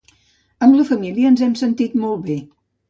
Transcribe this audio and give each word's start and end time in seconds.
Amb 0.67 0.79
la 0.79 0.87
família 0.93 1.31
ens 1.33 1.47
hem 1.49 1.55
sentit 1.63 1.99
molt 2.07 2.29
bé. 2.33 2.43